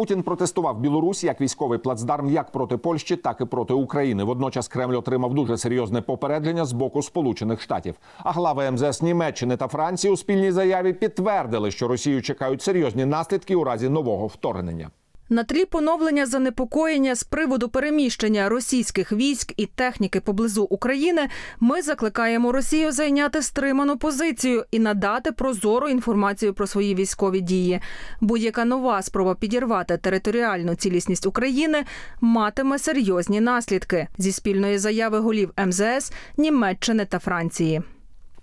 Путін 0.00 0.22
протестував 0.22 0.80
Білорусь 0.80 1.24
як 1.24 1.40
військовий 1.40 1.78
плацдарм 1.78 2.30
як 2.30 2.50
проти 2.50 2.76
Польщі, 2.76 3.16
так 3.16 3.40
і 3.40 3.44
проти 3.44 3.74
України. 3.74 4.24
Водночас 4.24 4.68
Кремль 4.68 4.94
отримав 4.94 5.34
дуже 5.34 5.56
серйозне 5.56 6.00
попередження 6.00 6.64
з 6.64 6.72
боку 6.72 7.02
Сполучених 7.02 7.60
Штатів. 7.60 7.94
А 8.18 8.32
глави 8.32 8.70
МЗС 8.70 9.02
Німеччини 9.02 9.56
та 9.56 9.68
Франції 9.68 10.12
у 10.12 10.16
спільній 10.16 10.52
заяві 10.52 10.92
підтвердили, 10.92 11.70
що 11.70 11.88
Росію 11.88 12.22
чекають 12.22 12.62
серйозні 12.62 13.04
наслідки 13.04 13.56
у 13.56 13.64
разі 13.64 13.88
нового 13.88 14.26
вторгнення. 14.26 14.90
На 15.32 15.44
тлі 15.44 15.64
поновлення 15.64 16.26
занепокоєння 16.26 17.14
з 17.14 17.24
приводу 17.24 17.68
переміщення 17.68 18.48
російських 18.48 19.12
військ 19.12 19.52
і 19.56 19.66
техніки 19.66 20.20
поблизу 20.20 20.62
України 20.62 21.28
ми 21.60 21.82
закликаємо 21.82 22.52
Росію 22.52 22.92
зайняти 22.92 23.42
стриману 23.42 23.96
позицію 23.96 24.64
і 24.70 24.78
надати 24.78 25.32
прозору 25.32 25.88
інформацію 25.88 26.54
про 26.54 26.66
свої 26.66 26.94
військові 26.94 27.40
дії. 27.40 27.80
Будь-яка 28.20 28.64
нова 28.64 29.02
спроба 29.02 29.34
підірвати 29.34 29.96
територіальну 29.96 30.74
цілісність 30.74 31.26
України 31.26 31.84
матиме 32.20 32.78
серйозні 32.78 33.40
наслідки 33.40 34.08
зі 34.18 34.32
спільної 34.32 34.78
заяви 34.78 35.18
голів 35.18 35.50
МЗС 35.66 36.12
Німеччини 36.36 37.04
та 37.04 37.18
Франції. 37.18 37.82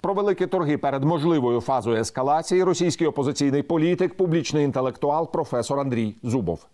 Про 0.01 0.15
великі 0.15 0.47
торги 0.47 0.79
перед 0.79 1.05
можливою 1.05 1.61
фазою 1.61 1.97
ескалації 1.97 2.63
російський 2.63 3.07
опозиційний 3.07 3.63
політик, 3.63 4.17
публічний 4.17 4.65
інтелектуал, 4.65 5.33
професор 5.33 5.81
Андрій 5.81 6.15
Зубов. 6.23 6.67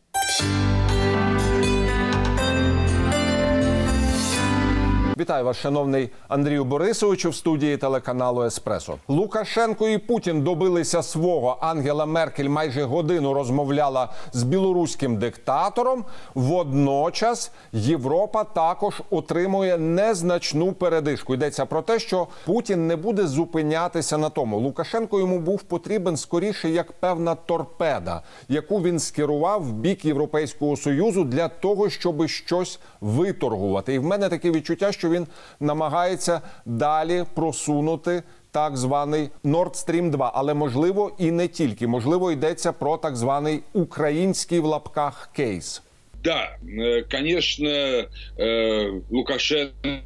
Вітаю 5.24 5.46
вас, 5.46 5.58
шановний 5.58 6.10
Андрію 6.28 6.66
Борисовичу, 6.66 7.30
в 7.30 7.36
студії 7.36 7.78
телеканалу 7.78 8.44
Еспресо. 8.44 8.98
Лукашенко 9.08 9.90
і 9.90 9.98
Путін 9.98 10.42
добилися 10.42 11.04
свого. 11.04 11.58
Ангела 11.62 12.06
Меркель 12.06 12.48
майже 12.48 12.84
годину 12.84 13.34
розмовляла 13.34 14.10
з 14.34 14.44
білоруським 14.44 15.18
диктатором. 15.18 16.06
Водночас 16.36 17.52
Європа 17.72 18.44
також 18.44 19.02
отримує 19.10 19.78
незначну 19.78 20.74
передишку. 20.74 21.34
Йдеться 21.34 21.66
про 21.66 21.82
те, 21.82 22.00
що 22.00 22.28
Путін 22.46 22.88
не 22.88 22.96
буде 22.96 23.28
зупинятися 23.28 24.18
на 24.18 24.30
тому. 24.30 24.60
Лукашенко 24.60 25.20
йому 25.20 25.40
був 25.40 25.62
потрібен 25.62 26.18
скоріше 26.18 26.70
як 26.70 26.92
певна 26.92 27.36
торпеда, 27.36 28.22
яку 28.50 28.82
він 28.82 29.00
скерував 29.00 29.64
в 29.64 29.74
бік 29.74 30.06
Європейського 30.06 30.78
союзу 30.78 31.24
для 31.24 31.48
того, 31.48 31.90
щоб 31.90 32.28
щось 32.28 32.80
виторгувати. 33.02 33.94
І 33.94 34.00
в 34.00 34.04
мене 34.04 34.30
таке 34.30 34.52
відчуття, 34.52 34.92
що 34.92 35.13
він 35.13 35.27
намагається 35.61 36.41
далі 36.67 37.25
просунути 37.35 38.23
так 38.51 38.77
званий 38.77 39.29
Nord 39.45 39.87
Stream 39.87 40.11
2. 40.11 40.33
Але 40.35 40.55
можливо 40.55 41.13
і 41.19 41.31
не 41.31 41.49
тільки. 41.49 41.87
Можливо, 41.87 42.33
йдеться 42.33 42.73
про 42.73 42.97
так 42.97 43.17
званий 43.17 43.61
український 43.73 44.61
в 44.61 44.65
лапках 44.65 45.31
кейс. 45.37 45.83
Да, 46.25 46.59
э, 46.63 47.03
конечно, 47.11 47.69
э, 47.69 49.01
Лукашенко 49.11 50.03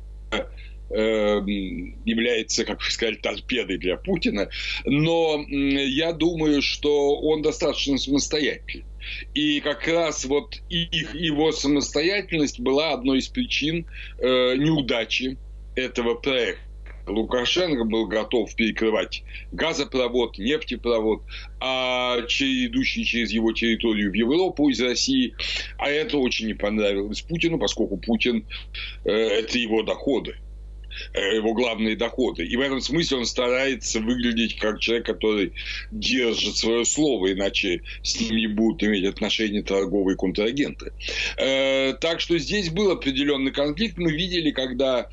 э, 0.91 1.41
является, 2.05 2.64
как 2.64 2.80
вы 2.80 2.91
сказали, 2.91 3.16
торпедой 3.16 3.78
для 3.78 3.97
Путина, 3.97 4.48
но 4.84 5.42
я 5.48 6.12
думаю, 6.12 6.61
что 6.61 7.16
он 7.16 7.42
достаточно 7.42 7.97
самостоятельный. 7.97 8.84
И 9.33 9.59
как 9.59 9.88
раз 9.88 10.25
вот 10.25 10.61
их, 10.69 11.16
его 11.16 11.52
самостоятельность 11.52 12.59
была 12.59 12.94
одной 12.94 13.19
из 13.19 13.27
причин 13.27 13.86
э, 14.19 14.55
неудачи 14.55 15.38
этого 15.75 16.16
проекта. 16.16 16.61
Лукашенко 17.08 17.85
был 17.85 18.05
готов 18.05 18.53
перекрывать 18.55 19.23
газопровод, 19.52 20.38
нефтепровод, 20.38 21.23
а 21.59 22.17
идущий 22.19 23.05
через 23.05 23.31
его 23.31 23.53
территорию 23.53 24.11
в 24.11 24.13
Европу 24.13 24.69
из 24.69 24.81
России. 24.81 25.33
А 25.78 25.89
это 25.89 26.17
очень 26.17 26.47
не 26.47 26.53
понравилось 26.53 27.22
Путину, 27.22 27.59
поскольку 27.59 27.97
Путин 27.97 28.45
э, 29.06 29.12
это 29.12 29.57
его 29.57 29.84
доходы 29.84 30.35
его 31.13 31.53
главные 31.53 31.96
доходы. 31.96 32.46
И 32.46 32.56
в 32.56 32.62
этом 32.62 32.81
смысле 32.81 33.18
он 33.18 33.25
старается 33.25 34.00
выглядеть 34.00 34.58
как 34.58 34.80
человек, 34.80 35.06
который 35.06 35.53
держит 35.91 36.56
свое 36.56 36.85
слово, 36.85 37.34
иначе 37.34 37.81
с 38.03 38.19
ним 38.19 38.35
не 38.35 38.47
будут 38.47 38.84
иметь 38.84 39.06
отношения 39.06 39.62
торговые 39.62 40.16
контрагенты. 40.16 40.91
Так 41.36 42.19
что 42.19 42.38
здесь 42.38 42.69
был 42.69 42.91
определенный 42.91 43.52
конфликт. 43.52 43.97
Мы 43.97 44.12
видели, 44.12 44.52
когда 44.52 45.09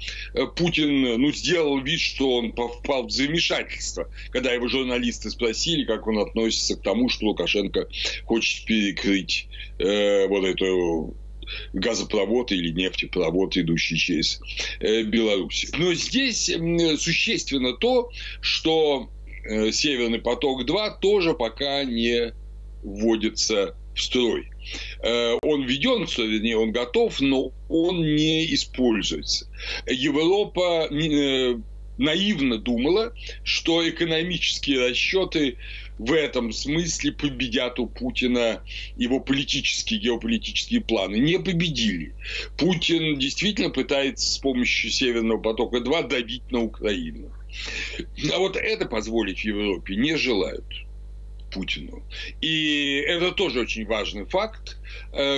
Путин 0.56 1.20
ну, 1.20 1.32
сделал 1.32 1.80
вид, 1.80 2.00
что 2.00 2.36
он 2.36 2.52
впал 2.52 3.06
в 3.06 3.10
замешательство, 3.10 4.08
когда 4.30 4.52
его 4.52 4.68
журналисты 4.68 5.30
спросили, 5.30 5.84
как 5.84 6.06
он 6.06 6.18
относится 6.18 6.76
к 6.76 6.82
тому, 6.82 7.08
что 7.08 7.26
Лукашенко 7.26 7.88
хочет 8.24 8.66
перекрыть 8.66 9.48
э, 9.78 10.26
вот 10.26 10.44
эту 10.44 11.14
газопровод 11.72 12.52
или 12.52 12.70
нефтепровод, 12.70 13.56
идущий 13.56 13.96
через 13.96 14.40
э, 14.80 15.02
Беларусь. 15.02 15.66
Но 15.76 15.94
здесь 15.94 16.50
существенно 16.98 17.72
то, 17.74 18.10
что 18.40 19.08
э, 19.44 19.70
Северный 19.72 20.20
поток-2 20.20 21.00
тоже 21.00 21.34
пока 21.34 21.84
не 21.84 22.32
вводится 22.82 23.76
в 23.94 24.02
строй. 24.02 24.50
Э, 25.02 25.34
он 25.42 25.64
введен, 25.64 26.06
вернее, 26.06 26.56
он 26.56 26.72
готов, 26.72 27.20
но 27.20 27.52
он 27.68 28.02
не 28.02 28.52
используется. 28.54 29.46
Европа 29.86 30.88
наивно 31.96 32.58
думала, 32.58 33.12
что 33.44 33.88
экономические 33.88 34.88
расчеты 34.88 35.56
в 35.98 36.12
этом 36.12 36.52
смысле 36.52 37.12
победят 37.12 37.78
у 37.78 37.86
Путина 37.86 38.62
его 38.96 39.20
политические, 39.20 40.00
геополитические 40.00 40.80
планы. 40.80 41.16
Не 41.16 41.38
победили. 41.38 42.14
Путин 42.56 43.18
действительно 43.18 43.70
пытается 43.70 44.32
с 44.32 44.38
помощью 44.38 44.90
Северного 44.90 45.38
потока-2 45.38 46.08
давить 46.08 46.50
на 46.50 46.62
Украину. 46.62 47.30
А 48.32 48.38
вот 48.38 48.56
это 48.56 48.86
позволить 48.86 49.44
Европе 49.44 49.94
не 49.96 50.16
желают. 50.16 50.64
Путину. 51.54 52.02
И 52.40 53.02
это 53.06 53.32
тоже 53.32 53.60
очень 53.60 53.86
важный 53.86 54.26
факт, 54.26 54.76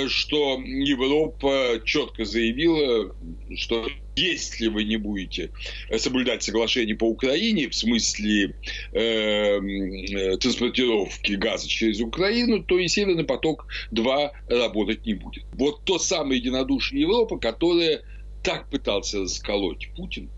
что 0.09 0.61
Европа 0.65 1.81
четко 1.85 2.25
заявила, 2.25 3.15
что 3.57 3.87
если 4.17 4.69
вы 4.69 4.85
не 4.85 4.97
будете 4.97 5.51
соблюдать 5.99 6.43
соглашение 6.43 6.97
по 6.97 7.05
Украине 7.05 7.69
в 7.69 7.75
смысле 7.75 8.57
э, 8.93 10.37
транспортировки 10.39 11.33
газа 11.33 11.69
через 11.69 12.01
Украину, 12.01 12.63
то 12.63 12.79
и 12.79 12.89
Северный 12.89 13.25
поток-2 13.25 14.31
работать 14.49 15.05
не 15.05 15.15
будет. 15.15 15.45
Вот 15.53 15.85
то 15.85 15.99
самое 15.99 16.41
единодушие 16.41 17.03
Европы, 17.03 17.39
которое 17.39 18.03
так 18.43 18.71
пытался 18.71 19.21
расколоть 19.21 19.91
Путин, 19.97 20.31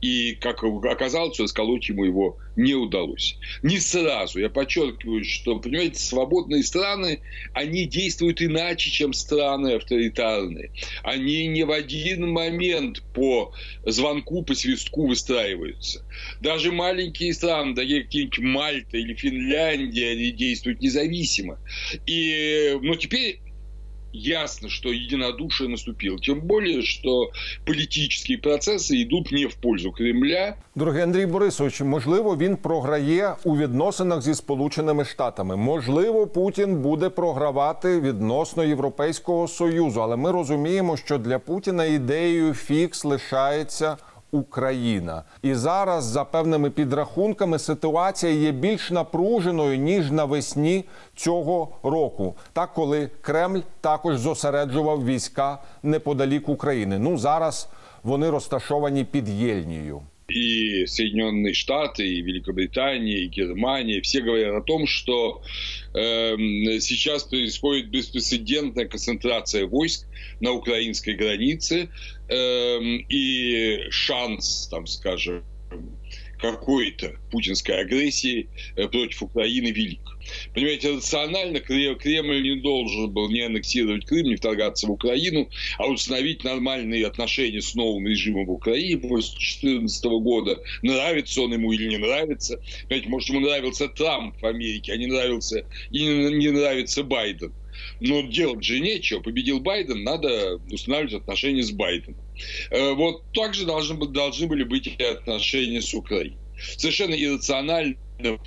и, 0.00 0.34
как 0.34 0.62
оказалось, 0.62 1.40
расколоть 1.40 1.88
ему 1.88 2.04
его 2.04 2.38
не 2.56 2.74
удалось. 2.74 3.36
Не 3.62 3.78
сразу. 3.78 4.40
Я 4.40 4.48
подчеркиваю, 4.48 5.24
что, 5.24 5.58
понимаете, 5.58 6.00
свободные 6.00 6.62
страны, 6.62 7.20
они 7.52 7.86
действуют 7.86 8.42
иначе, 8.42 8.90
чем 8.90 9.12
страны 9.12 9.74
авторитарные. 9.74 10.70
Они 11.02 11.46
не 11.46 11.64
в 11.64 11.70
один 11.70 12.30
момент 12.30 13.02
по 13.14 13.52
звонку, 13.84 14.42
по 14.42 14.54
свистку 14.54 15.06
выстраиваются. 15.06 16.04
Даже 16.40 16.72
маленькие 16.72 17.32
страны, 17.32 17.74
такие 17.74 18.02
какие-нибудь 18.02 18.38
Мальта 18.38 18.96
или 18.96 19.14
Финляндия, 19.14 20.10
они 20.10 20.30
действуют 20.32 20.80
независимо. 20.80 21.58
И, 22.06 22.76
ну, 22.80 22.94
теперь 22.96 23.40
ясно, 24.12 24.68
что 24.68 24.88
единодушие 24.88 25.68
наступило. 25.68 26.18
Тем 26.18 26.40
более, 26.40 26.82
что 26.82 27.30
політичні 27.64 28.36
процеси 28.36 28.96
йдуть 28.96 29.32
не 29.32 29.46
в 29.46 29.54
пользу 29.54 29.92
Кремля. 29.92 30.54
Дорогий 30.74 31.02
Андрій 31.02 31.26
Борисович, 31.26 31.80
можливо, 31.80 32.36
він 32.36 32.56
програє 32.56 33.34
у 33.44 33.56
відносинах 33.56 34.22
зі 34.22 34.34
Сполученими 34.34 35.04
Штатами. 35.04 35.56
Можливо, 35.56 36.26
Путін 36.26 36.76
буде 36.76 37.08
програвати 37.08 38.00
відносно 38.00 38.64
Європейського 38.64 39.48
союзу, 39.48 40.02
але 40.02 40.16
ми 40.16 40.32
розуміємо, 40.32 40.96
що 40.96 41.18
для 41.18 41.38
Путіна 41.38 41.84
ідеєю 41.84 42.54
фікс 42.54 43.04
лишається. 43.04 43.96
Україна 44.30 45.22
і 45.42 45.54
зараз, 45.54 46.04
за 46.04 46.24
певними 46.24 46.70
підрахунками, 46.70 47.58
ситуація 47.58 48.32
є 48.32 48.52
більш 48.52 48.90
напруженою 48.90 49.78
ніж 49.78 50.10
навесні 50.10 50.84
цього 51.14 51.68
року, 51.82 52.34
так 52.52 52.74
коли 52.74 53.10
Кремль 53.20 53.60
також 53.80 54.18
зосереджував 54.18 55.04
війська 55.04 55.58
неподалік 55.82 56.48
України. 56.48 56.98
Ну 56.98 57.18
зараз 57.18 57.68
вони 58.02 58.30
розташовані 58.30 59.04
під 59.04 59.28
Єльнією. 59.28 60.00
И 60.28 60.84
Соединенные 60.86 61.54
Штаты, 61.54 62.06
и 62.06 62.20
Великобритания, 62.20 63.20
и 63.20 63.28
Германия, 63.28 64.02
все 64.02 64.20
говорят 64.20 64.54
о 64.54 64.62
том, 64.62 64.86
что 64.86 65.42
э, 65.94 66.36
сейчас 66.80 67.24
происходит 67.24 67.88
беспрецедентная 67.88 68.86
концентрация 68.86 69.66
войск 69.66 70.06
на 70.40 70.52
украинской 70.52 71.14
границе, 71.14 71.88
э, 72.28 72.78
и 73.08 73.86
шанс, 73.90 74.68
там, 74.70 74.86
скажем, 74.86 75.44
какой-то 76.38 77.14
путинской 77.30 77.80
агрессии 77.80 78.48
э, 78.76 78.88
против 78.88 79.22
Украины 79.22 79.68
велик. 79.68 80.00
Понимаете, 80.54 80.94
рационально 80.94 81.60
Кремль 81.60 82.42
не 82.42 82.60
должен 82.60 83.10
был 83.10 83.30
не 83.30 83.40
аннексировать 83.40 84.04
Крым, 84.04 84.26
не 84.26 84.36
вторгаться 84.36 84.86
в 84.86 84.90
Украину, 84.90 85.48
а 85.78 85.86
установить 85.86 86.44
нормальные 86.44 87.06
отношения 87.06 87.62
с 87.62 87.74
новым 87.74 88.06
режимом 88.06 88.46
в 88.46 88.52
Украине 88.52 88.98
после 88.98 89.32
2014 89.32 90.04
года. 90.04 90.58
Нравится 90.82 91.42
он 91.42 91.52
ему 91.52 91.72
или 91.72 91.88
не 91.88 91.98
нравится. 91.98 92.60
Понимаете, 92.88 93.08
может, 93.08 93.28
ему 93.30 93.40
нравился 93.40 93.88
Трамп 93.88 94.40
в 94.40 94.46
Америке, 94.46 94.92
а 94.92 94.96
не 94.96 95.06
нравился 95.06 95.64
и 95.90 96.04
не 96.04 96.50
нравится 96.50 97.02
Байден. 97.02 97.52
Но 98.00 98.22
делать 98.22 98.64
же 98.64 98.80
нечего. 98.80 99.20
Победил 99.20 99.60
Байден, 99.60 100.04
надо 100.04 100.56
устанавливать 100.70 101.14
отношения 101.14 101.62
с 101.62 101.70
Байденом. 101.70 102.20
Э, 102.70 102.92
вот 102.92 103.32
также 103.32 103.66
должны, 103.66 104.06
должны 104.08 104.46
были 104.46 104.64
быть 104.64 104.86
и 104.86 105.02
отношения 105.02 105.80
с 105.80 105.92
Украиной. 105.94 106.38
Совершенно 106.76 107.14
иррационально 107.14 107.96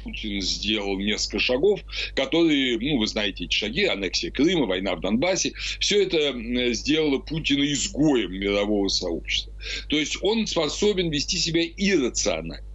Путин 0.03 0.41
сделал 0.41 0.99
несколько 0.99 1.39
шагов, 1.39 1.79
которые, 2.15 2.77
ну, 2.79 2.97
вы 2.97 3.07
знаете 3.07 3.45
эти 3.45 3.55
шаги, 3.55 3.85
аннексия 3.85 4.31
Крыма, 4.31 4.65
война 4.65 4.95
в 4.95 5.01
Донбассе, 5.01 5.53
все 5.79 6.03
это 6.03 6.73
сделало 6.73 7.19
Путина 7.19 7.63
изгоем 7.71 8.33
мирового 8.33 8.89
сообщества. 8.89 9.53
То 9.87 9.97
есть 9.97 10.17
он 10.21 10.45
способен 10.47 11.09
вести 11.09 11.37
себя 11.37 11.63
иррационально. 11.63 12.65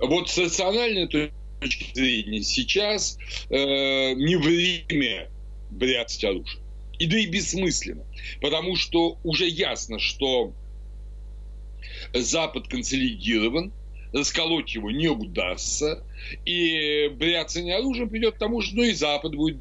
Вот 0.00 0.28
с 0.28 0.38
рациональной 0.38 1.08
точки 1.08 1.94
зрения 1.94 2.42
сейчас 2.42 3.18
э, 3.48 4.12
не 4.14 4.36
время 4.36 5.30
бряцать 5.70 6.24
оружие. 6.24 6.62
И 6.98 7.06
да 7.06 7.18
и 7.18 7.26
бессмысленно. 7.26 8.04
Потому 8.40 8.76
что 8.76 9.18
уже 9.22 9.46
ясно, 9.48 9.98
что 9.98 10.52
Запад 12.14 12.68
консолидирован, 12.68 13.72
расколоть 14.12 14.74
его 14.74 14.90
не 14.90 15.08
удастся, 15.08 16.02
и 16.44 17.08
бряцание 17.08 17.76
оружием 17.76 18.08
придет 18.08 18.36
к 18.36 18.38
тому 18.38 18.62
же, 18.62 18.74
ну 18.74 18.82
и 18.82 18.92
Запад 18.92 19.34
будет 19.34 19.58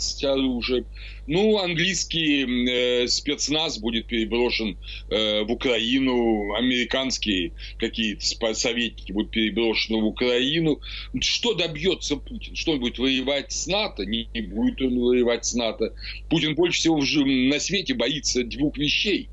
бряцать 0.00 0.24
оружием. 0.24 0.86
Ну, 1.26 1.58
английский 1.58 3.04
э, 3.04 3.06
спецназ 3.06 3.78
будет 3.78 4.06
переброшен 4.06 4.78
э, 5.10 5.42
в 5.42 5.52
Украину, 5.52 6.54
американские 6.54 7.52
какие-то 7.78 8.54
советники 8.54 9.12
будут 9.12 9.30
переброшены 9.30 10.00
в 10.00 10.06
Украину. 10.06 10.80
Что 11.20 11.54
добьется 11.54 12.16
Путин? 12.16 12.56
Что 12.56 12.72
он 12.72 12.80
будет 12.80 12.98
воевать 12.98 13.52
с 13.52 13.66
НАТО? 13.66 14.04
Не, 14.06 14.28
не 14.34 14.42
будет 14.42 14.80
он 14.80 14.98
воевать 14.98 15.44
с 15.44 15.54
НАТО. 15.54 15.94
Путин 16.28 16.54
больше 16.54 16.80
всего 16.80 16.98
на 16.98 17.60
свете 17.60 17.94
боится 17.94 18.42
двух 18.42 18.76
вещей. 18.76 19.28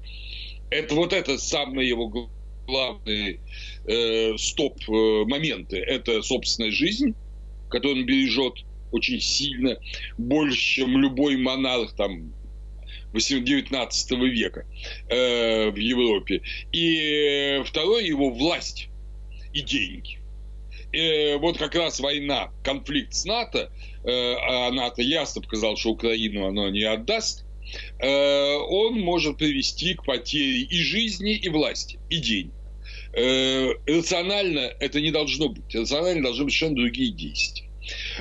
Это 0.69 0.95
вот 0.95 1.13
это 1.13 1.37
самое 1.37 1.87
его 1.87 2.29
главные 2.67 3.39
э, 3.85 4.37
стоп-моменты. 4.37 5.77
Это 5.77 6.21
собственная 6.21 6.71
жизнь, 6.71 7.15
которую 7.69 8.01
он 8.01 8.05
бережет 8.05 8.66
очень 8.91 9.19
сильно, 9.19 9.77
больше, 10.17 10.59
чем 10.59 10.97
любой 10.97 11.37
монарх 11.37 11.95
там 11.95 12.33
19 13.13 14.11
века 14.11 14.65
э, 15.09 15.69
в 15.69 15.75
Европе. 15.75 16.41
И 16.71 17.61
второе 17.65 18.03
его 18.03 18.29
власть 18.29 18.89
и 19.53 19.61
деньги. 19.61 20.19
И 20.91 21.37
вот 21.39 21.57
как 21.57 21.75
раз 21.75 21.99
война, 21.99 22.51
конфликт 22.63 23.13
с 23.13 23.25
НАТО, 23.25 23.71
э, 24.03 24.35
а 24.35 24.71
НАТО 24.71 25.01
ясно 25.01 25.41
показал, 25.41 25.75
что 25.77 25.91
Украину 25.91 26.47
оно 26.47 26.69
не 26.69 26.83
отдаст, 26.83 27.45
э, 27.99 28.53
он 28.69 28.99
может 28.99 29.37
привести 29.37 29.95
к 29.95 30.05
потере 30.05 30.61
и 30.61 30.81
жизни, 30.81 31.35
и 31.35 31.49
власти, 31.49 31.99
и 32.09 32.17
денег. 32.17 32.53
Э, 33.13 33.73
рационально 33.85 34.71
это 34.79 35.01
не 35.01 35.11
должно 35.11 35.49
быть. 35.49 35.73
Рационально 35.73 36.23
должны 36.23 36.45
быть 36.45 36.53
совершенно 36.53 36.75
другие 36.75 37.11
действия. 37.11 37.66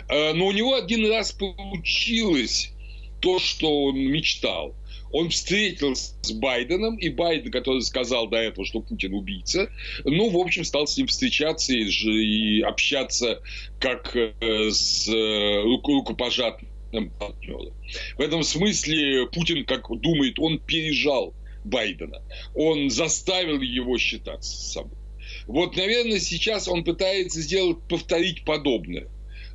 Э, 0.09 0.33
но 0.33 0.47
у 0.47 0.53
него 0.53 0.75
один 0.75 1.11
раз 1.11 1.33
получилось 1.33 2.73
то, 3.21 3.39
что 3.39 3.85
он 3.85 3.99
мечтал. 3.99 4.75
Он 5.13 5.31
встретился 5.31 6.15
с 6.23 6.33
Байденом, 6.33 6.97
и 6.97 7.09
Байден, 7.09 7.51
который 7.51 7.81
сказал 7.83 8.29
до 8.29 8.39
этого, 8.39 8.67
что 8.67 8.81
Путин 8.81 9.15
убийца, 9.15 9.71
ну, 10.05 10.29
в 10.29 10.37
общем, 10.37 10.65
стал 10.65 10.87
с 10.87 10.97
ним 10.97 11.07
встречаться 11.07 11.73
и, 11.73 11.85
и 11.85 12.61
общаться 12.61 13.41
как 13.79 14.17
э, 14.17 14.71
с 14.71 15.09
рукопожатным 15.09 17.11
партнером. 17.19 17.73
В 18.19 18.21
этом 18.21 18.43
смысле 18.43 19.27
Путин, 19.29 19.65
как 19.65 19.89
думает, 20.01 20.39
он 20.39 20.59
пережал 20.59 21.35
Байдена. 21.65 22.23
Он 22.55 22.91
заставил 22.91 23.61
его 23.61 23.97
считаться 23.99 24.51
с 24.51 24.73
собой. 24.73 24.99
Вот, 25.47 25.77
наверное, 25.77 26.19
сейчас 26.19 26.69
он 26.69 26.85
пытается 26.85 27.41
сделать, 27.41 27.79
повторить 27.89 28.45
подобное. 28.45 29.09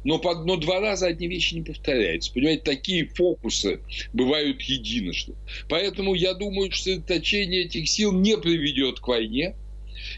Но, 0.04 0.18
под, 0.18 0.46
но 0.46 0.58
два 0.58 0.80
раза 0.80 1.08
одни 1.08 1.28
вещи 1.28 1.56
не 1.56 1.62
повторяются. 1.62 2.34
Понимаете, 2.34 2.64
такие 2.64 3.06
фокусы 3.06 3.82
бывают 4.14 4.62
единожды. 4.62 5.34
Поэтому 5.70 6.16
я 6.16 6.34
думаю, 6.34 6.72
что 6.72 6.84
сосредоточение 6.84 7.66
этих 7.66 7.88
сил 7.88 8.12
не 8.12 8.38
приведет 8.38 9.00
к 9.00 9.08
войне. 9.08 9.56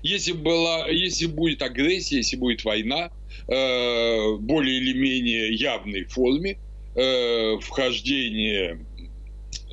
Если, 0.01 0.31
была, 0.31 0.87
если 0.87 1.25
будет 1.25 1.61
агрессия, 1.61 2.17
если 2.17 2.37
будет 2.37 2.63
война, 2.63 3.11
э, 3.47 4.35
более 4.37 4.77
или 4.77 4.93
менее 4.93 5.53
явной 5.53 6.05
форме, 6.05 6.57
э, 6.95 7.57
вхождение 7.59 8.79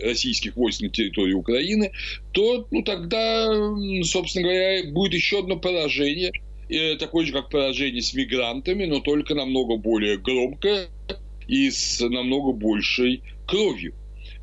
российских 0.02 0.56
войск 0.56 0.80
на 0.80 0.88
территории 0.88 1.34
Украины, 1.34 1.92
то 2.32 2.66
ну, 2.70 2.82
тогда, 2.82 3.46
собственно 4.02 4.44
говоря, 4.44 4.90
будет 4.90 5.14
еще 5.14 5.40
одно 5.40 5.56
поражение, 5.56 6.32
такое 6.98 7.26
же, 7.26 7.32
как 7.32 7.50
поражение 7.50 8.02
с 8.02 8.14
мигрантами, 8.14 8.84
но 8.84 9.00
только 9.00 9.34
намного 9.34 9.76
более 9.76 10.18
громкое 10.18 10.88
и 11.46 11.70
с 11.70 12.00
намного 12.00 12.52
большей 12.52 13.22
кровью, 13.46 13.94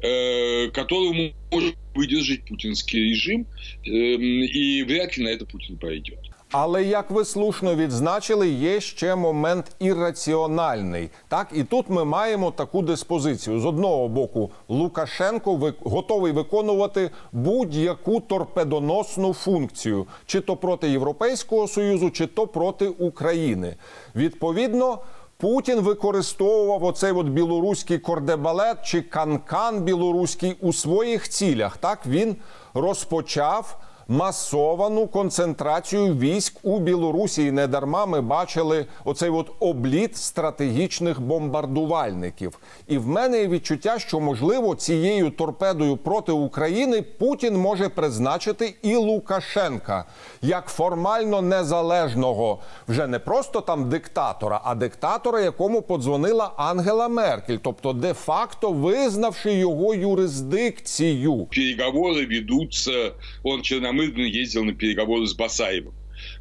э, 0.02 0.70
которую 0.72 1.34
может 1.52 1.76
выдержать 1.96 2.46
путинский 2.46 3.10
режим, 3.10 3.48
эм, 3.86 4.44
и 4.44 4.84
вряд 4.84 5.18
ли 5.18 5.24
на 5.24 5.30
это 5.30 5.46
Путин 5.46 5.78
пойдет. 5.78 6.20
Але 6.52 6.84
як 6.84 7.12
ви 7.12 7.26
слушно 7.26 7.76
відзначили, 7.76 8.50
є 8.50 8.82
ще 8.82 9.16
момент 9.16 9.66
ірраціональний. 9.80 11.10
Так 11.28 11.48
і 11.54 11.64
тут 11.64 11.90
ми 11.90 12.06
маємо 12.06 12.52
таку 12.52 12.82
диспозицію: 12.82 13.60
з 13.60 13.66
одного 13.66 14.08
боку, 14.08 14.52
Лукашенко 14.70 15.74
готовий 15.84 16.32
виконувати 16.32 17.10
будь-яку 17.32 18.20
торпедоносну 18.20 19.34
функцію, 19.34 20.06
чи 20.26 20.42
то 20.42 20.56
проти 20.56 20.90
Європейського 20.90 21.68
союзу, 21.68 22.10
чи 22.10 22.28
то 22.28 22.48
проти 22.48 22.88
України. 22.88 23.76
Відповідно. 24.16 25.00
Путін 25.40 25.80
використовував 25.80 26.84
оцей 26.84 27.12
от 27.12 27.28
білоруський 27.28 28.00
кордебалет 28.00 28.78
чи 28.86 29.02
канкан 29.02 29.82
білоруський 29.82 30.56
у 30.62 30.74
своїх 30.74 31.30
цілях. 31.30 31.78
Так 31.78 32.06
він 32.06 32.36
розпочав 32.74 33.78
масовану 34.08 35.08
концентрацію 35.08 36.16
військ 36.16 36.60
у 36.64 36.80
Білорусі. 36.80 37.46
І 37.46 37.52
не 37.52 37.68
дарма 37.68 38.06
ми 38.06 38.22
бачили 38.22 38.86
оцей 39.06 39.30
от 39.30 39.52
обліт 39.60 40.18
стратегічних 40.18 41.22
бомбардувальників. 41.22 42.60
І 42.88 42.98
в 42.98 43.08
мене 43.08 43.40
є 43.40 43.48
відчуття, 43.48 44.00
що 44.00 44.20
можливо 44.20 44.76
цією 44.76 45.30
торпедою 45.30 45.98
проти 45.98 46.32
України 46.32 47.02
Путін 47.02 47.58
може 47.58 47.90
призначити 47.90 48.76
і 48.82 48.96
Лукашенка 48.96 50.06
як 50.42 50.68
формально 50.68 51.42
незалежного, 51.42 52.60
вже 52.88 53.08
не 53.08 53.20
просто 53.20 53.62
там 53.62 53.90
диктатора, 53.90 54.62
а 54.64 54.76
диктатора, 54.76 55.42
якому 55.42 55.82
подзвонила 55.82 56.52
Ангела 56.58 57.08
Меркель, 57.08 57.58
тобто 57.62 57.94
де-факто 57.94 58.72
визнавши 58.72 59.54
його 59.54 59.96
юрисдикцію. 59.96 61.46
Переговори 61.46 62.26
ведуться, 62.26 63.12
он 63.44 63.62
Чорноморський 63.62 63.97
Намырдин 63.98 64.26
ездил 64.26 64.64
на 64.64 64.74
переговоры 64.74 65.26
с 65.26 65.34
Басаевым. 65.34 65.94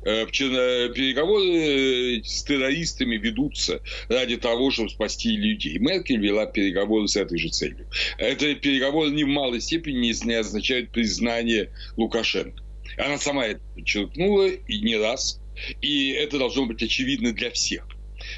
Э, 0.04 0.26
переговоры 0.26 2.22
с 2.22 2.42
террористами 2.44 3.16
ведутся 3.16 3.80
ради 4.08 4.36
того, 4.36 4.70
чтобы 4.70 4.90
спасти 4.90 5.36
людей. 5.36 5.78
Меркель 5.78 6.18
вела 6.18 6.46
переговоры 6.46 7.08
с 7.08 7.16
этой 7.16 7.38
же 7.38 7.48
целью. 7.48 7.88
Это 8.18 8.54
переговоры 8.54 9.10
ни 9.10 9.24
в 9.24 9.28
малой 9.28 9.60
степени 9.60 10.12
не 10.12 10.34
означают 10.34 10.90
признание 10.90 11.70
Лукашенко. 11.96 12.62
Она 12.98 13.18
сама 13.18 13.46
это 13.46 13.60
подчеркнула 13.74 14.48
и 14.48 14.80
не 14.80 14.96
раз. 14.96 15.40
И 15.80 16.10
это 16.10 16.38
должно 16.38 16.66
быть 16.66 16.82
очевидно 16.82 17.32
для 17.32 17.50
всех. 17.50 17.86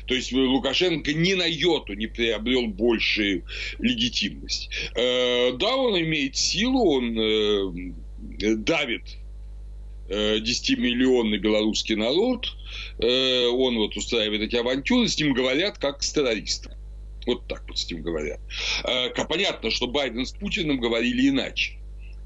То 0.07 0.15
есть 0.15 0.33
Лукашенко 0.33 1.13
ни 1.13 1.35
на 1.35 1.47
йоту 1.47 1.95
не 1.95 2.07
приобрел 2.07 2.67
большую 2.67 3.45
легитимность. 3.79 4.71
Э, 4.95 5.53
да, 5.53 5.77
он 5.77 5.99
имеет 6.01 6.37
силу, 6.37 6.91
он 6.91 7.19
э, 7.19 7.93
давит 8.39 9.03
10-миллионный 10.09 11.37
э, 11.37 11.41
белорусский 11.41 11.95
народ, 11.95 12.47
э, 12.99 13.47
он 13.47 13.77
вот 13.77 13.97
устраивает 13.97 14.43
эти 14.43 14.57
авантюры, 14.57 15.09
с 15.09 15.19
ним 15.19 15.35
говорят 15.35 15.79
как 15.79 16.03
с 16.03 16.13
террористом. 16.13 16.73
Вот 17.27 17.47
так 17.47 17.63
вот 17.69 17.79
с 17.79 17.91
ним 17.91 18.03
говорят. 18.03 18.41
Э, 18.85 19.11
понятно, 19.29 19.71
что 19.71 19.87
Байден 19.87 20.25
с 20.25 20.33
Путиным 20.33 20.81
говорили 20.81 21.29
иначе. 21.29 21.75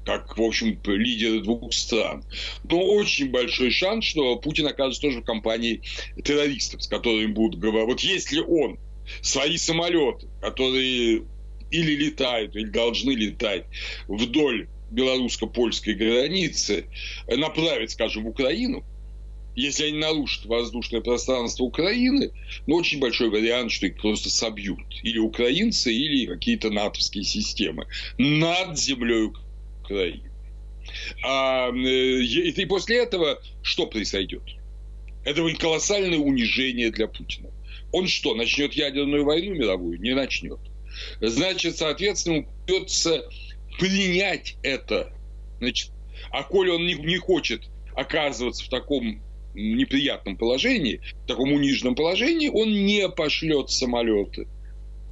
как, 0.05 0.37
в 0.37 0.41
общем, 0.41 0.79
лидеры 0.85 1.41
двух 1.41 1.73
стран. 1.73 2.25
Но 2.69 2.81
очень 2.81 3.31
большой 3.31 3.71
шанс, 3.71 4.05
что 4.05 4.35
Путин 4.35 4.67
окажется 4.67 5.01
тоже 5.01 5.21
в 5.21 5.23
компании 5.23 5.81
террористов, 6.23 6.83
с 6.83 6.87
которыми 6.87 7.27
будут 7.31 7.59
говорить. 7.59 7.87
Вот 7.87 7.99
если 8.01 8.39
он 8.39 8.77
свои 9.21 9.57
самолеты, 9.57 10.27
которые 10.41 11.23
или 11.71 11.95
летают, 11.95 12.55
или 12.55 12.65
должны 12.65 13.11
летать 13.11 13.65
вдоль 14.07 14.67
белорусско-польской 14.93 15.95
границы, 15.95 16.85
направить, 17.27 17.91
скажем, 17.91 18.23
в 18.23 18.27
Украину, 18.27 18.83
если 19.55 19.85
они 19.85 19.99
нарушат 19.99 20.45
воздушное 20.45 21.01
пространство 21.01 21.63
Украины, 21.63 22.31
ну, 22.65 22.75
очень 22.75 22.99
большой 22.99 23.29
вариант, 23.29 23.71
что 23.71 23.85
их 23.85 23.97
просто 23.97 24.29
собьют. 24.29 24.79
Или 25.03 25.19
украинцы, 25.19 25.93
или 25.93 26.25
какие-то 26.25 26.71
натовские 26.71 27.23
системы 27.23 27.85
над 28.17 28.79
землей 28.79 29.31
Украины. 29.83 30.31
А, 31.23 31.69
э, 31.69 32.21
и 32.23 32.65
после 32.65 32.97
этого 33.03 33.41
что 33.61 33.85
произойдет? 33.85 34.43
Это 35.23 35.41
будет 35.41 35.59
колоссальное 35.59 36.17
унижение 36.17 36.91
для 36.91 37.07
Путина. 37.07 37.49
Он 37.91 38.07
что, 38.07 38.33
начнет 38.33 38.73
ядерную 38.73 39.23
войну 39.23 39.53
мировую? 39.53 40.01
Не 40.01 40.15
начнет. 40.15 40.59
Значит, 41.21 41.77
соответственно, 41.77 42.45
придется 42.65 43.23
принять 43.77 44.57
это. 44.63 45.13
Значит, 45.59 45.91
а 46.31 46.43
коли 46.43 46.69
он 46.69 46.85
не, 46.85 46.95
не 46.95 47.17
хочет 47.17 47.69
оказываться 47.95 48.65
в 48.65 48.69
таком 48.69 49.21
неприятном 49.53 50.37
положении, 50.37 51.01
в 51.23 51.27
таком 51.27 51.51
униженном 51.53 51.95
положении, 51.95 52.49
он 52.49 52.71
не 52.85 53.07
пошлет 53.09 53.69
самолеты 53.69 54.47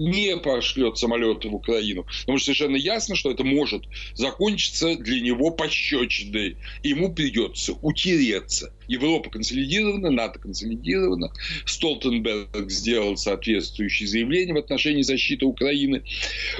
не 0.01 0.35
пошлет 0.37 0.97
самолеты 0.97 1.47
в 1.49 1.55
Украину. 1.55 2.05
Потому 2.21 2.39
что 2.39 2.45
совершенно 2.45 2.75
ясно, 2.75 3.15
что 3.15 3.31
это 3.31 3.43
может 3.43 3.83
закончиться 4.15 4.95
для 4.95 5.21
него 5.21 5.51
пощечиной. 5.51 6.57
Ему 6.81 7.13
придется 7.13 7.73
утереться. 7.81 8.73
Европа 8.87 9.29
консолидирована, 9.29 10.09
НАТО 10.09 10.39
консолидирована. 10.39 11.31
Столтенберг 11.65 12.69
сделал 12.71 13.15
соответствующее 13.15 14.07
заявление 14.07 14.55
в 14.55 14.57
отношении 14.57 15.03
защиты 15.03 15.45
Украины. 15.45 16.03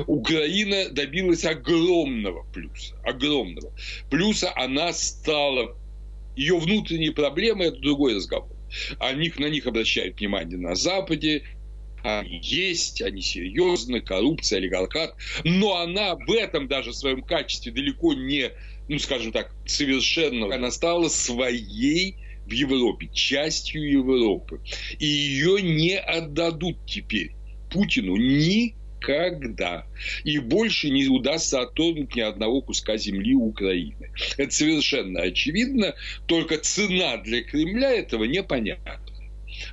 Украина 0.06 0.90
добилась 0.90 1.44
огромного 1.44 2.46
плюса. 2.54 2.96
Огромного. 3.04 3.74
Плюса 4.10 4.52
она 4.56 4.94
стала... 4.94 5.76
Ее 6.38 6.58
внутренние 6.58 7.12
проблемы– 7.12 7.64
это 7.66 7.80
другой 7.80 8.16
разговор. 8.16 8.56
О 9.00 9.12
них, 9.12 9.38
на 9.38 9.48
них 9.48 9.68
обращают 9.68 10.18
внимание 10.18 10.58
на 10.58 10.76
Западе, 10.76 11.44
они 12.04 12.40
есть, 12.42 13.02
они 13.02 13.22
серьезны, 13.22 14.02
коррупция, 14.02 14.58
олигархат, 14.58 15.16
но 15.44 15.78
она 15.78 16.16
в 16.16 16.32
этом 16.32 16.68
даже 16.68 16.92
в 16.92 16.96
своем 16.96 17.22
качестве 17.22 17.72
далеко 17.72 18.14
не, 18.14 18.52
ну, 18.88 19.00
скажем 19.00 19.32
так, 19.32 19.54
совершенно, 19.66 20.54
она 20.54 20.72
стала 20.72 21.10
своей 21.10 22.16
в 22.46 22.52
Европе, 22.52 23.10
частью 23.14 23.90
Европы. 23.90 24.60
И 25.00 25.06
ее 25.06 25.62
не 25.62 25.98
отдадут 25.98 26.78
теперь 26.86 27.32
Путину 27.70 28.16
никогда. 28.18 29.86
И 30.24 30.40
больше 30.40 30.90
не 30.90 31.08
удастся 31.08 31.62
отторгнуть 31.62 32.16
ни 32.16 32.22
одного 32.22 32.62
куска 32.62 32.98
земли 32.98 33.36
Украины. 33.36 34.12
Это 34.38 34.52
совершенно 34.52 35.22
очевидно, 35.22 35.96
только 36.26 36.58
цена 36.58 37.18
для 37.18 37.44
Кремля 37.44 37.92
этого 37.92 38.26
непонятна. 38.26 39.00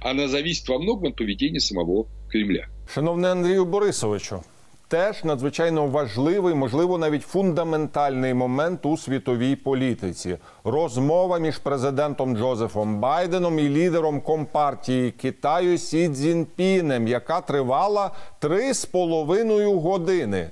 Она 0.00 0.28
зависит 0.28 0.68
во 0.68 0.78
многом 0.78 1.10
от 1.10 1.16
поведения 1.16 1.60
самого 1.60 2.08
Кремля. 2.32 2.66
Шановний 2.86 3.30
Андрію 3.30 3.64
Борисовичу, 3.64 4.40
теж 4.88 5.24
надзвичайно 5.24 5.86
важливий, 5.86 6.54
можливо, 6.54 6.98
навіть 6.98 7.22
фундаментальний 7.22 8.34
момент 8.34 8.86
у 8.86 8.96
світовій 8.96 9.56
політиці. 9.56 10.38
Розмова 10.64 11.38
між 11.38 11.58
президентом 11.58 12.36
Джозефом 12.36 13.00
Байденом 13.00 13.58
і 13.58 13.68
лідером 13.68 14.20
компартії 14.20 15.10
Китаю 15.10 15.78
Сі 15.78 16.08
Цзіньпінем, 16.08 17.08
яка 17.08 17.40
тривала 17.40 18.10
три 18.38 18.74
з 18.74 18.84
половиною 18.84 19.78
години. 19.78 20.50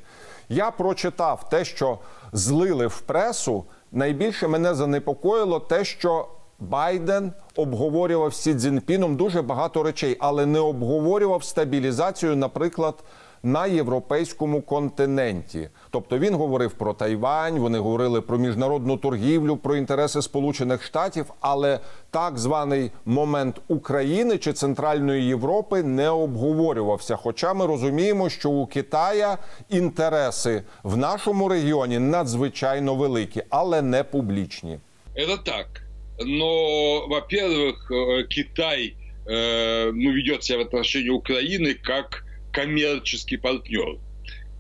Я 0.49 0.71
прочитав 0.71 1.49
те, 1.49 1.65
що 1.65 1.99
злили 2.33 2.87
в 2.87 3.01
пресу. 3.01 3.65
Найбільше 3.93 4.49
мене 4.49 4.75
занепокоїло 4.75 5.61
те, 5.61 5.85
що 5.85 6.29
Байден 6.59 7.33
обговорював 7.57 8.35
з 8.35 8.37
Сі 8.37 8.55
Цзіньпіном 8.55 9.17
дуже 9.17 9.43
багато 9.43 9.83
речей, 9.83 10.17
але 10.21 10.47
не 10.47 10.59
обговорював 10.59 11.45
стабілізацію, 11.45 12.37
наприклад, 12.37 12.95
на 13.43 13.67
європейському 13.67 14.63
континенті. 14.63 15.69
Тобто 15.91 16.19
він 16.19 16.35
говорив 16.35 16.73
про 16.73 16.93
Тайвань, 16.95 17.59
вони 17.59 17.79
говорили 17.79 18.21
про 18.21 18.39
міжнародну 18.39 18.97
торгівлю, 18.97 19.57
про 19.57 19.77
інтереси 19.77 20.23
Сполучених 20.23 20.83
Штатів, 20.83 21.33
але 21.41 21.81
так 22.11 22.39
званий 22.39 22.91
момент 23.05 23.61
України 23.69 24.39
чи 24.39 24.53
Центральної 24.53 25.27
Європи 25.27 25.83
не 25.83 26.09
обговорювався. 26.11 27.17
Хоча 27.17 27.55
ми 27.55 27.67
розуміємо, 27.67 28.29
що 28.29 28.51
у 28.51 28.67
Китая 28.67 29.39
інтереси 29.69 30.63
в 30.83 30.97
нашому 30.97 31.49
регіоні 31.49 31.99
надзвичайно 31.99 32.95
великі, 32.95 33.43
але 33.51 33.83
не 33.83 34.05
публічні. 34.05 34.79
Это 35.17 35.45
так. 35.45 35.86
Но, 36.19 37.07
во-первых, 37.09 37.91
э, 37.91 38.27
Китай 38.29 38.97
э, 39.27 39.91
ну, 39.93 40.13
ведет 40.13 40.45
себя 40.45 40.59
в 40.59 40.63
отношении 40.63 41.11
Украины 41.11 41.75
как 41.75 42.25
коммерческий 42.53 43.37
партнер. 43.37 43.99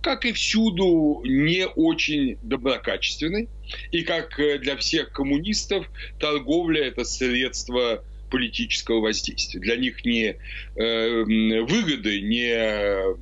Как 0.02 0.24
и 0.24 0.32
всюду, 0.32 1.22
не 1.24 1.66
очень 1.66 2.38
доброкачественный. 2.42 3.48
И 3.90 4.02
как 4.02 4.38
э, 4.38 4.58
для 4.58 4.76
всех 4.76 5.12
коммунистов, 5.12 5.86
торговля– 6.20 6.84
это 6.86 7.04
средство 7.04 8.04
политического 8.30 9.00
воздействия. 9.00 9.60
Для 9.60 9.76
них 9.76 10.04
не 10.04 10.36
выгоды, 10.74 12.20
не 12.22 13.16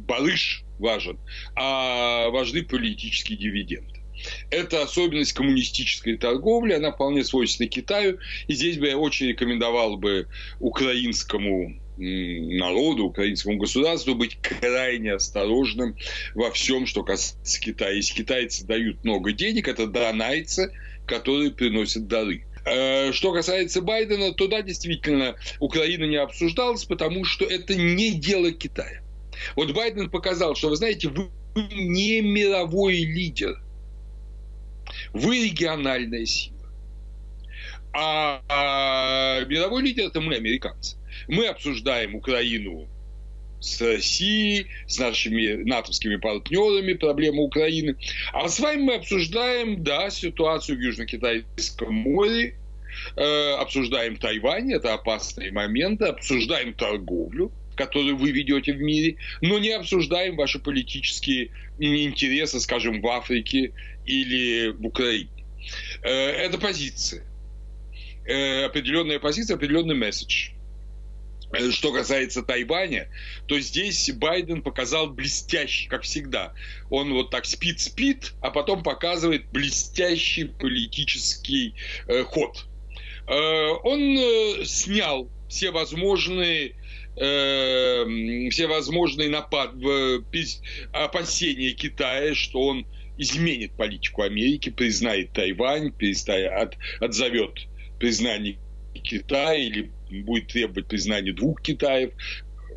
барыш 0.00 0.62
важен, 0.78 1.18
а 1.54 2.28
важны 2.28 2.62
политические 2.62 3.38
дивиденды. 3.38 3.91
Это 4.50 4.82
особенность 4.82 5.32
коммунистической 5.32 6.16
торговли, 6.16 6.72
она 6.72 6.92
вполне 6.92 7.24
свойственна 7.24 7.68
Китаю. 7.68 8.18
И 8.46 8.54
здесь 8.54 8.78
бы 8.78 8.88
я 8.88 8.98
очень 8.98 9.28
рекомендовал 9.28 9.96
бы 9.96 10.28
украинскому 10.60 11.74
народу, 11.96 13.04
украинскому 13.04 13.58
государству 13.58 14.14
быть 14.14 14.38
крайне 14.40 15.14
осторожным 15.14 15.96
во 16.34 16.50
всем, 16.50 16.86
что 16.86 17.02
касается 17.02 17.60
Китая. 17.60 17.92
Если 17.92 18.14
китайцы 18.14 18.66
дают 18.66 19.04
много 19.04 19.32
денег, 19.32 19.68
это 19.68 19.86
донайцы, 19.86 20.72
которые 21.06 21.50
приносят 21.50 22.06
дары. 22.08 22.44
Э, 22.64 23.12
что 23.12 23.32
касается 23.32 23.82
Байдена, 23.82 24.32
то 24.32 24.46
да, 24.46 24.62
действительно, 24.62 25.36
Украина 25.58 26.04
не 26.04 26.16
обсуждалась, 26.16 26.84
потому 26.84 27.24
что 27.24 27.44
это 27.44 27.74
не 27.74 28.12
дело 28.12 28.52
Китая. 28.52 29.02
Вот 29.56 29.72
Байден 29.72 30.10
показал, 30.10 30.54
что, 30.54 30.68
вы 30.68 30.76
знаете, 30.76 31.08
вы 31.08 31.28
не 31.54 32.20
мировой 32.20 32.98
лидер– 32.98 33.60
вы 35.12 35.44
региональная 35.44 36.26
сила. 36.26 36.56
А, 37.92 38.40
а 38.48 39.44
мировой 39.44 39.82
лидер 39.82 40.06
это 40.06 40.20
мы, 40.20 40.36
американцы. 40.36 40.96
Мы 41.28 41.46
обсуждаем 41.46 42.14
Украину 42.14 42.88
с 43.60 43.80
Россией, 43.80 44.66
с 44.86 44.98
нашими 44.98 45.62
натовскими 45.62 46.16
партнерами, 46.16 46.94
проблему 46.94 47.42
Украины. 47.42 47.96
А 48.32 48.48
с 48.48 48.58
вами 48.58 48.82
мы 48.82 48.94
обсуждаем, 48.96 49.82
да, 49.84 50.10
ситуацию 50.10 50.78
в 50.78 50.80
Южно-Китайском 50.80 51.92
море, 51.92 52.56
э, 53.16 53.52
обсуждаем 53.54 54.16
Тайвань, 54.16 54.72
это 54.72 54.94
опасные 54.94 55.52
моменты, 55.52 56.06
обсуждаем 56.06 56.74
торговлю, 56.74 57.52
которую 57.76 58.16
вы 58.16 58.32
ведете 58.32 58.72
в 58.72 58.82
мире, 58.82 59.16
но 59.40 59.58
не 59.58 59.70
обсуждаем 59.70 60.36
ваши 60.36 60.58
политические 60.58 61.50
интересы, 61.78 62.60
скажем, 62.60 63.00
в 63.00 63.06
Африке 63.08 63.72
или 64.04 64.68
в 64.70 64.86
Украине. 64.86 65.30
Э, 66.02 66.10
это 66.10 66.58
позиция. 66.58 67.24
Э, 68.24 68.64
определенная 68.64 69.18
позиция, 69.18 69.56
определенный 69.56 69.94
месседж. 69.94 70.50
Э, 71.52 71.70
что 71.70 71.92
касается 71.92 72.42
Тайваня, 72.42 73.08
то 73.46 73.58
здесь 73.60 74.10
Байден 74.12 74.62
показал 74.62 75.10
блестящий, 75.10 75.88
как 75.88 76.02
всегда. 76.02 76.52
Он 76.90 77.12
вот 77.12 77.30
так 77.30 77.44
спит-спит, 77.46 78.32
а 78.40 78.50
потом 78.50 78.82
показывает 78.82 79.50
блестящий 79.50 80.44
политический 80.44 81.74
ход. 82.26 82.66
Он 83.28 84.18
снял 84.64 85.30
все 85.48 85.70
возможные 85.70 86.74
все 87.14 88.66
возможные 88.66 89.28
напад, 89.28 89.74
опасения 90.92 91.72
Китая, 91.72 92.34
что 92.34 92.62
он 92.62 92.86
изменит 93.22 93.72
политику 93.72 94.22
Америки, 94.22 94.70
признает 94.70 95.32
Тайвань, 95.32 95.92
от, 96.56 96.76
отзовет 97.00 97.66
признание 97.98 98.58
Китая 98.94 99.54
или 99.54 99.90
будет 100.10 100.48
требовать 100.48 100.86
признания 100.86 101.32
двух 101.32 101.62
Китаев, 101.62 102.12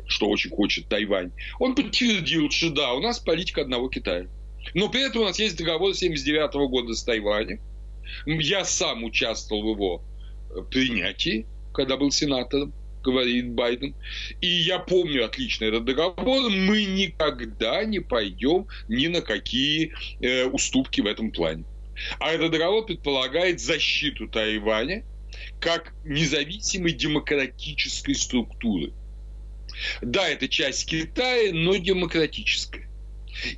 что 0.06 0.28
очень 0.28 0.50
хочет 0.50 0.88
Тайвань. 0.88 1.32
Он 1.58 1.74
подтвердил, 1.74 2.50
что 2.50 2.70
да, 2.70 2.92
у 2.94 3.00
нас 3.00 3.18
политика 3.18 3.62
одного 3.62 3.88
Китая. 3.88 4.26
Но 4.74 4.88
при 4.88 5.06
этом 5.06 5.22
у 5.22 5.24
нас 5.24 5.38
есть 5.38 5.58
договор 5.58 5.94
79 5.94 6.54
года 6.70 6.94
с 6.94 7.04
Тайванем. 7.04 7.60
Я 8.26 8.64
сам 8.64 9.04
участвовал 9.04 9.62
в 9.62 9.76
его 9.76 10.02
э, 10.50 10.62
принятии, 10.70 11.46
когда 11.72 11.96
был 11.96 12.10
сенатором, 12.10 12.72
говорит 13.06 13.50
Байден. 13.50 13.94
И 14.40 14.46
я 14.46 14.78
помню 14.78 15.24
отлично 15.24 15.66
этот 15.66 15.84
договор. 15.84 16.50
Мы 16.50 16.84
никогда 16.84 17.84
не 17.84 18.00
пойдем 18.00 18.66
ни 18.88 19.06
на 19.06 19.20
какие 19.20 19.92
э, 20.20 20.44
уступки 20.44 21.00
в 21.00 21.06
этом 21.06 21.30
плане. 21.30 21.64
А 22.18 22.32
этот 22.32 22.50
договор 22.50 22.84
предполагает 22.84 23.60
защиту 23.60 24.28
Тайваня 24.28 25.04
как 25.60 25.94
независимой 26.04 26.92
демократической 26.92 28.14
структуры. 28.14 28.92
Да, 30.02 30.28
это 30.28 30.48
часть 30.48 30.86
Китая, 30.86 31.52
но 31.52 31.76
демократическая. 31.76 32.88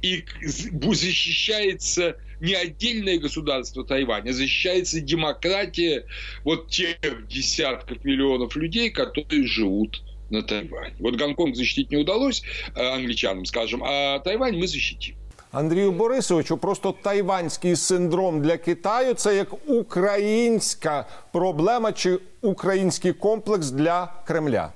И 0.03 0.25
защищается 0.43 2.17
не 2.40 2.54
отдельное 2.54 3.18
государство 3.20 3.86
Тайваня, 3.86 4.32
а 4.32 4.34
защищается 4.34 5.00
демократия 5.02 6.06
вот 6.44 6.70
тех 6.70 6.98
десятков 7.28 8.04
миллионов 8.04 8.56
людей, 8.56 8.90
которые 8.90 9.46
живут 9.46 10.04
на 10.30 10.42
Тайване. 10.42 10.96
Вот 11.00 11.16
Гонконг 11.16 11.56
защитить 11.56 11.92
не 11.92 11.98
удалось 11.98 12.44
э, 12.76 12.82
англичанам, 12.82 13.46
скажем, 13.46 13.84
а 13.84 14.20
Тайвань 14.20 14.58
мы 14.58 14.68
защитим. 14.68 15.16
Андрію 15.54 15.92
Борисовичу, 15.92 16.58
просто 16.58 16.96
тайванський 17.02 17.76
синдром 17.76 18.42
для 18.42 18.58
Китаю 18.58 19.14
це 19.14 19.36
як 19.36 19.70
українська 19.70 21.06
проблема 21.32 21.92
чи 21.92 22.20
український 22.42 23.14
комплекс 23.14 23.70
для 23.70 24.14
Кремля. 24.28 24.74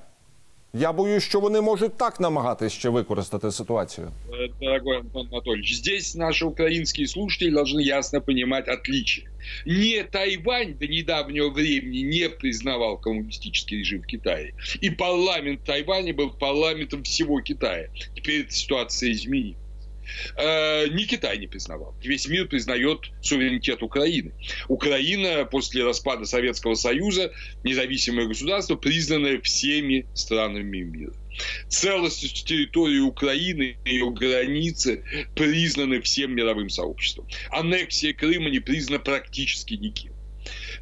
Я 0.75 0.93
боюсь, 0.93 1.23
що 1.23 1.39
вони 1.39 1.61
можуть 1.61 1.97
так 1.97 2.19
намагатись 2.19 2.73
ще 2.73 2.89
використати 2.89 3.51
ситуацію. 3.51 4.11
Э, 4.29 4.49
Дорогой 4.61 4.97
Антон 4.97 5.27
Анатольевич, 5.31 5.75
здесь 5.75 6.15
наши 6.15 6.45
украинские 6.45 7.07
слушатели 7.07 7.51
должны 7.51 7.81
ясно 7.81 8.21
понимать 8.21 8.67
отличие. 8.67 9.27
Не 9.65 10.03
Тайвань 10.03 10.73
до 10.79 10.87
недавнего 10.87 11.49
времени 11.49 11.97
не 11.97 12.29
признавал 12.29 12.97
коммунистический 13.01 13.77
режим 13.77 14.01
в 14.01 14.07
Китае. 14.07 14.53
И 14.81 14.89
парламент 14.89 15.63
Тайваня 15.63 16.13
был 16.13 16.31
парламентом 16.31 17.03
всего 17.03 17.41
Китая. 17.41 17.89
Теперь 18.15 18.41
эта 18.41 18.51
ситуация 18.51 19.11
изменилась. 19.11 19.62
Э, 20.35 20.87
ни 20.87 21.03
Китай 21.05 21.37
не 21.37 21.47
признавал. 21.47 21.95
Весь 22.01 22.27
мир 22.27 22.47
признает 22.47 23.11
суверенитет 23.21 23.83
Украины. 23.83 24.33
Украина 24.67 25.45
после 25.45 25.83
распада 25.83 26.25
Советского 26.25 26.75
Союза, 26.75 27.31
независимое 27.63 28.27
государство, 28.27 28.75
признанное 28.75 29.39
всеми 29.41 30.07
странами 30.13 30.83
мира. 30.83 31.13
Целостность 31.67 32.45
территории 32.45 32.99
Украины 32.99 33.77
и 33.85 33.93
ее 33.93 34.11
границы 34.11 35.03
признаны 35.35 36.01
всем 36.01 36.35
мировым 36.35 36.69
сообществом. 36.69 37.27
Аннексия 37.49 38.13
Крыма 38.13 38.49
не 38.49 38.59
признана 38.59 38.99
практически 38.99 39.73
никем 39.73 40.12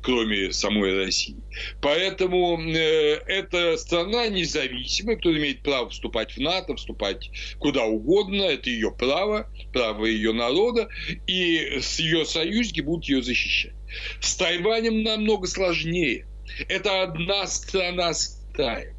кроме 0.02 0.52
самой 0.52 0.96
России. 0.96 1.38
Поэтому 1.82 2.60
э, 2.62 3.22
эта 3.28 3.78
страна 3.78 4.28
независимая, 4.28 5.16
которая 5.16 5.40
имеет 5.40 5.64
право 5.64 5.90
вступать 5.90 6.36
в 6.36 6.40
НАТО, 6.40 6.76
вступать 6.76 7.30
куда 7.60 7.86
угодно, 7.86 8.44
это 8.44 8.70
ее 8.70 8.92
право, 8.92 9.50
право 9.74 10.06
ее 10.06 10.34
народа, 10.34 10.90
и 11.28 11.80
с 11.82 12.00
ее 12.00 12.26
союзники 12.26 12.82
будут 12.82 13.06
ее 13.06 13.22
защищать. 13.22 13.74
С 14.20 14.36
Тайванем 14.36 15.04
намного 15.04 15.48
сложнее. 15.48 16.26
Это 16.68 17.04
одна 17.04 17.48
страна 17.48 18.14
с 18.14 18.42
Китаем. 18.52 18.96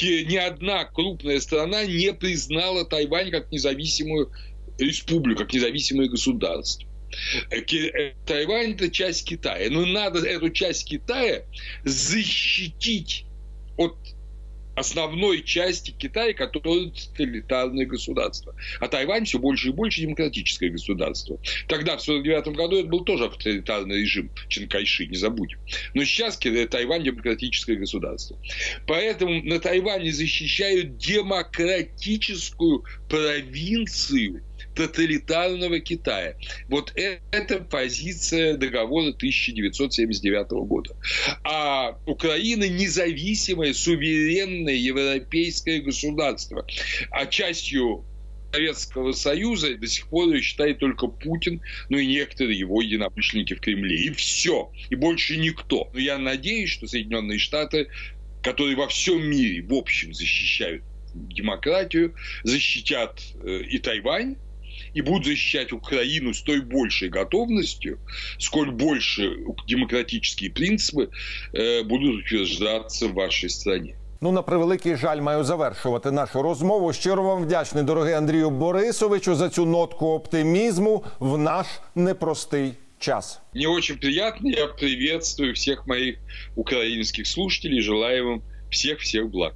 Ни 0.00 0.36
одна 0.36 0.84
крупная 0.84 1.40
страна 1.40 1.84
не 1.84 2.12
признала 2.12 2.84
Тайвань 2.84 3.30
как 3.30 3.50
независимую 3.50 4.30
республику, 4.78 5.42
как 5.42 5.52
независимое 5.52 6.08
государство. 6.08 6.88
Тайвань 8.26 8.72
это 8.72 8.90
часть 8.90 9.28
Китая. 9.28 9.68
Но 9.70 9.86
надо 9.86 10.20
эту 10.20 10.50
часть 10.50 10.88
Китая 10.88 11.42
защитить 11.84 13.26
от 13.76 13.96
основной 14.76 15.42
части 15.42 15.92
Китая, 15.92 16.32
которое 16.34 16.90
тоталитарное 16.90 17.86
государство. 17.86 18.54
А 18.80 18.88
Тайвань 18.88 19.24
все 19.24 19.38
больше 19.38 19.68
и 19.68 19.72
больше 19.72 20.00
демократическое 20.00 20.68
государство. 20.70 21.38
Тогда, 21.68 21.96
в 21.96 22.02
1949 22.02 22.56
году, 22.56 22.78
это 22.78 22.88
был 22.88 23.04
тоже 23.04 23.26
авторитарный 23.26 24.00
режим 24.00 24.30
Чинкайши, 24.48 25.06
не 25.06 25.16
забудем. 25.16 25.58
Но 25.94 26.04
сейчас 26.04 26.38
Тайвань 26.38 27.04
демократическое 27.04 27.76
государство. 27.76 28.36
Поэтому 28.86 29.42
на 29.42 29.60
Тайване 29.60 30.12
защищают 30.12 30.96
демократическую 30.96 32.84
провинцию 33.08 34.42
тоталитарного 34.74 35.80
Китая. 35.80 36.34
Вот 36.68 36.92
это 36.94 37.60
позиция 37.60 38.56
договора 38.56 39.08
1979 39.10 40.50
года. 40.66 40.96
А 41.44 41.98
Украина 42.06 42.68
независимое, 42.68 43.72
суверенное 43.72 44.74
европейское 44.74 45.80
государство. 45.80 46.66
А 47.10 47.26
частью 47.26 48.04
Советского 48.52 49.12
Союза 49.12 49.76
до 49.76 49.86
сих 49.86 50.06
пор 50.08 50.28
ее 50.28 50.40
считает 50.40 50.78
только 50.78 51.08
Путин, 51.08 51.60
ну 51.88 51.98
и 51.98 52.06
некоторые 52.06 52.56
его 52.56 52.80
единомышленники 52.80 53.54
в 53.54 53.60
Кремле. 53.60 53.96
И 53.96 54.10
все. 54.10 54.70
И 54.90 54.94
больше 54.94 55.36
никто. 55.36 55.90
Но 55.92 55.98
я 55.98 56.18
надеюсь, 56.18 56.70
что 56.70 56.86
Соединенные 56.86 57.38
Штаты, 57.38 57.88
которые 58.42 58.76
во 58.76 58.86
всем 58.86 59.24
мире, 59.24 59.62
в 59.62 59.74
общем, 59.74 60.14
защищают 60.14 60.84
демократию, 61.14 62.14
защитят 62.42 63.20
э, 63.42 63.62
и 63.68 63.78
Тайвань, 63.78 64.36
и 64.94 65.02
будут 65.02 65.24
защищать 65.24 65.72
Украину 65.72 66.34
с 66.34 66.42
той 66.42 66.60
большей 66.60 67.08
готовностью, 67.08 67.98
сколь 68.38 68.70
больше 68.70 69.36
демократические 69.66 70.50
принципы 70.50 71.10
э, 71.52 71.82
будут 71.82 72.24
утверждаться 72.24 73.08
в 73.08 73.14
вашей 73.14 73.50
стране. 73.50 73.96
Ну, 74.20 74.32
на 74.32 74.42
превеликий 74.42 74.96
жаль, 74.96 75.20
маю 75.20 75.44
завершувати 75.44 76.10
нашу 76.10 76.42
розмову. 76.42 76.92
Щиро 76.92 77.22
вам 77.22 77.42
вдячний, 77.42 77.84
дорогий 77.84 78.14
Андрію 78.14 78.50
Борисовичу, 78.50 79.34
за 79.34 79.48
цю 79.48 79.66
нотку 79.66 80.06
оптимізму 80.06 81.04
в 81.18 81.38
наш 81.38 81.66
непростий 81.94 82.72
час. 82.98 83.40
Мне 83.54 83.68
очень 83.68 83.98
приятно. 83.98 84.48
Я 84.48 84.66
приветствую 84.66 85.54
всех 85.54 85.86
моих 85.86 86.16
украинских 86.56 87.26
слушателей. 87.26 87.82
Желаю 87.82 88.26
вам 88.26 88.42
всех-всех 88.70 89.28
благ. 89.30 89.54